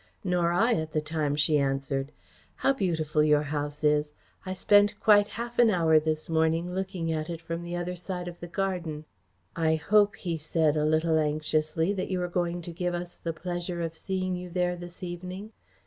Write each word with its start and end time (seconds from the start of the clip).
"Nor 0.23 0.51
I, 0.51 0.73
at 0.73 0.93
the 0.93 0.99
time," 0.99 1.35
she 1.35 1.59
answered. 1.59 2.11
"How 2.55 2.73
beautiful 2.73 3.21
your 3.21 3.43
house 3.43 3.83
is. 3.83 4.15
I 4.47 4.53
spent 4.53 4.99
quite 4.99 5.27
half 5.37 5.59
an 5.59 5.69
hour 5.69 5.99
this 5.99 6.27
morning 6.27 6.73
looking 6.73 7.11
at 7.13 7.29
it 7.29 7.39
from 7.39 7.61
the 7.61 7.75
other 7.75 7.95
side 7.95 8.27
of 8.27 8.39
the 8.39 8.47
garden." 8.47 9.05
"I 9.55 9.75
hope," 9.75 10.15
he 10.15 10.39
said, 10.39 10.75
a 10.75 10.85
little 10.85 11.19
anxiously, 11.19 11.93
"that 11.93 12.09
you 12.09 12.19
are 12.23 12.27
going 12.27 12.63
to 12.63 12.71
give 12.71 12.95
us 12.95 13.13
the 13.13 13.31
pleasure 13.31 13.79
of 13.83 13.93
seeing 13.93 14.35
you 14.35 14.49
there 14.49 14.75
this 14.75 15.03
evening." 15.03 15.51